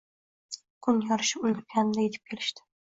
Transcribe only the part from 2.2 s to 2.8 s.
kelishdi